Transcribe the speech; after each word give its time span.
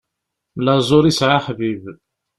Laẓ 0.65 0.89
ur 0.97 1.05
isɛi 1.07 1.33
aḥbib. 1.37 1.83